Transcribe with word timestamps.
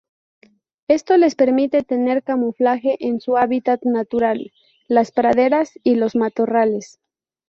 Esto 0.87 1.15
les 1.17 1.35
permite 1.35 1.83
tener 1.83 2.23
camuflaje 2.23 2.97
en 3.05 3.19
su 3.19 3.37
hábitat 3.37 3.83
natural, 3.83 4.51
las 4.87 5.11
praderas 5.11 5.73
y 5.83 5.93
los 5.93 6.15
matorrales. 6.15 6.99